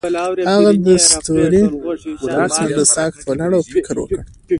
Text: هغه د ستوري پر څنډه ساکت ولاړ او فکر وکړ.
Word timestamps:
هغه 0.53 0.71
د 0.85 0.87
ستوري 1.07 1.63
پر 2.23 2.35
څنډه 2.53 2.83
ساکت 2.95 3.19
ولاړ 3.27 3.51
او 3.57 3.63
فکر 3.73 3.95
وکړ. 3.99 4.19